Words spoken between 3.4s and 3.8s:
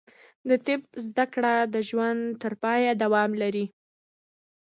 لري.